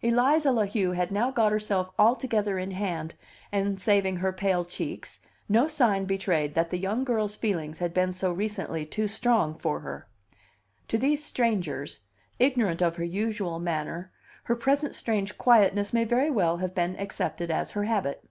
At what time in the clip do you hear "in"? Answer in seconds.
2.56-2.70